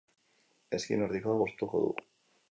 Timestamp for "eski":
0.77-0.97